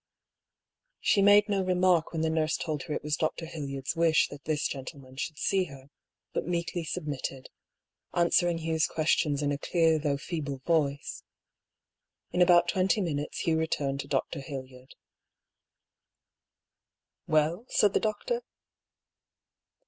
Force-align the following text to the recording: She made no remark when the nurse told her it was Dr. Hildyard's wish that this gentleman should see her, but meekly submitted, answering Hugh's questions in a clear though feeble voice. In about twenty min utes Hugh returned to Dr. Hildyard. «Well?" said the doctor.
She 0.99 1.21
made 1.21 1.47
no 1.47 1.61
remark 1.61 2.11
when 2.11 2.21
the 2.23 2.29
nurse 2.31 2.57
told 2.57 2.81
her 2.81 2.93
it 2.95 3.03
was 3.03 3.15
Dr. 3.15 3.45
Hildyard's 3.45 3.95
wish 3.95 4.29
that 4.29 4.45
this 4.45 4.67
gentleman 4.67 5.15
should 5.15 5.37
see 5.37 5.65
her, 5.65 5.91
but 6.33 6.47
meekly 6.47 6.83
submitted, 6.83 7.51
answering 8.11 8.57
Hugh's 8.57 8.87
questions 8.87 9.43
in 9.43 9.51
a 9.51 9.59
clear 9.59 9.99
though 9.99 10.17
feeble 10.17 10.57
voice. 10.65 11.21
In 12.31 12.41
about 12.41 12.67
twenty 12.67 12.99
min 12.99 13.19
utes 13.19 13.41
Hugh 13.41 13.59
returned 13.59 13.99
to 13.99 14.07
Dr. 14.07 14.39
Hildyard. 14.39 14.95
«Well?" 17.27 17.67
said 17.77 17.93
the 17.93 17.99
doctor. 17.99 18.41